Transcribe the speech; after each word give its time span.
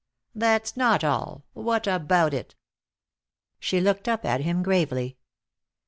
"That's 0.33 0.75
not 0.75 1.03
all. 1.03 1.45
What 1.53 1.85
about 1.85 2.33
it?" 2.33 2.55
She 3.59 3.79
looked 3.79 4.07
up 4.09 4.25
at 4.25 4.41
him 4.41 4.63
gravely. 4.63 5.17